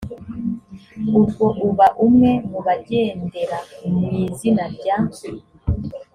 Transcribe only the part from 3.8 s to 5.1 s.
mu izina rya